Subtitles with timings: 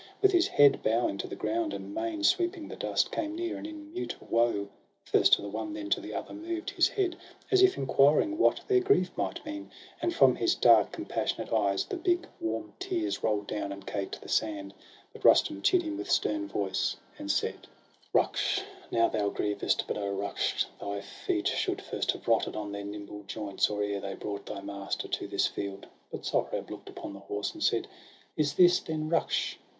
[0.19, 3.67] With his head bowing to the ground and mane Sweeping the dust, came near, and
[3.67, 4.67] in mute woe
[5.03, 7.15] First to the one then to the other moved His head,
[7.51, 9.69] as if enquiring what their grief Might mean;
[10.01, 11.85] and from his dark, compassionate eyes.
[11.85, 14.73] The big warm tears roll'd down, and caked the sand.
[15.13, 20.15] But Rustum chid him with stern voice, and said:—* Ruksh, now thou grievest; but, O
[20.17, 24.39] Ruksh, thy feet Should then have rotted on their nimble joints, When first they bore
[24.39, 27.87] thy master to this field!' But Sohrab look'd upon the horse and said:
[28.35, 29.57] —'Is this, then, Ruksh